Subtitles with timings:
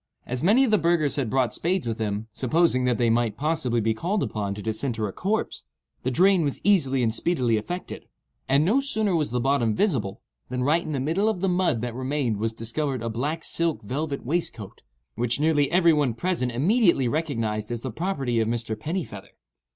[0.25, 3.79] As many of the burghers had brought spades with them, supposing that they might possibly
[3.79, 5.63] be called upon to disinter a corpse,
[6.01, 8.07] the drain was easily and speedily effected;
[8.49, 10.19] and no sooner was the bottom visible,
[10.49, 13.83] than right in the middle of the mud that remained was discovered a black silk
[13.83, 14.81] velvet waistcoat,
[15.13, 18.75] which nearly every one present immediately recognized as the property of Mr.
[18.75, 19.35] Pennifeather.